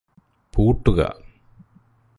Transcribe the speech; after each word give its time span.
പൂട്ടുക 0.53 1.01